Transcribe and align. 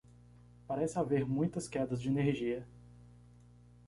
Parece 0.67 0.97
haver 0.97 1.27
muitas 1.27 1.67
quedas 1.69 1.99
de 2.01 2.07
energia. 2.09 2.67